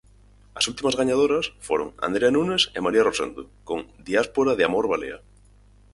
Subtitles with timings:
[0.59, 5.17] As últimas gañadoras foron Andrea Nunes e María Rosendo con Diáspora de amor balea.